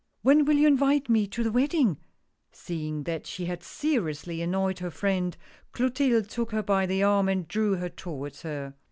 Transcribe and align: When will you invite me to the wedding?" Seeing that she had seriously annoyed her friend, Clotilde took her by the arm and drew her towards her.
When 0.23 0.45
will 0.45 0.55
you 0.57 0.67
invite 0.67 1.09
me 1.09 1.27
to 1.27 1.43
the 1.43 1.51
wedding?" 1.51 1.99
Seeing 2.51 3.03
that 3.03 3.27
she 3.27 3.45
had 3.45 3.61
seriously 3.61 4.41
annoyed 4.41 4.79
her 4.79 4.89
friend, 4.89 5.37
Clotilde 5.73 6.27
took 6.27 6.49
her 6.53 6.63
by 6.63 6.87
the 6.87 7.03
arm 7.03 7.29
and 7.29 7.47
drew 7.47 7.75
her 7.75 7.89
towards 7.89 8.41
her. 8.41 8.73